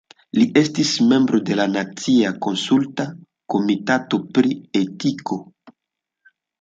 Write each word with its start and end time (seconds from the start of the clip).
Li 0.37 0.45
estis 0.61 0.93
membro 1.09 1.39
de 1.49 1.57
la 1.59 1.67
Nacia 1.73 2.31
Konsulta 2.45 3.05
Komitato 3.55 4.21
pri 4.39 4.59
Etiko. 4.81 5.39